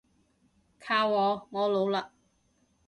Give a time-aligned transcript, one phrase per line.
[0.79, 2.09] 靠我，我老喇